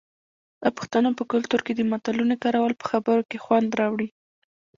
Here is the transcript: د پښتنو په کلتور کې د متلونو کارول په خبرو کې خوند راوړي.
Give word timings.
د 0.63 0.65
پښتنو 0.77 1.09
په 1.17 1.23
کلتور 1.31 1.59
کې 1.65 1.73
د 1.75 1.81
متلونو 1.91 2.35
کارول 2.43 2.73
په 2.77 2.85
خبرو 2.91 3.27
کې 3.29 3.37
خوند 3.43 3.69
راوړي. 3.79 4.09